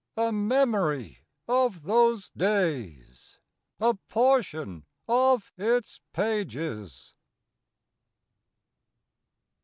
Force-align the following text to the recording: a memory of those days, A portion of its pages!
a 0.17 0.31
memory 0.31 1.19
of 1.47 1.83
those 1.83 2.31
days, 2.31 3.37
A 3.79 3.93
portion 4.09 4.83
of 5.07 5.53
its 5.59 5.99
pages! 6.11 7.13